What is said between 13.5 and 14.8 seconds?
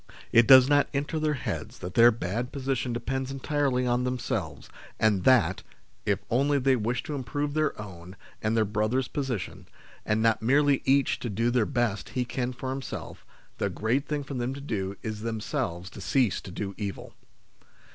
the great thing for them to